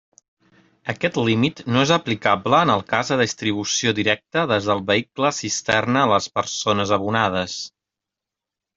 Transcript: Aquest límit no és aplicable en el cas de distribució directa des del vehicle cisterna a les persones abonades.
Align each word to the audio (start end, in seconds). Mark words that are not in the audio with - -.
Aquest 0.93 1.19
límit 1.27 1.61
no 1.75 1.83
és 1.87 1.93
aplicable 1.97 2.63
en 2.67 2.73
el 2.77 2.81
cas 2.95 3.13
de 3.15 3.19
distribució 3.21 3.95
directa 4.01 4.49
des 4.55 4.73
del 4.73 4.85
vehicle 4.91 5.35
cisterna 5.43 6.05
a 6.09 6.13
les 6.17 6.33
persones 6.41 6.99
abonades. 7.01 7.63